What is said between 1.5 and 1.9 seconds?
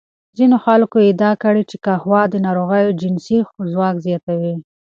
چې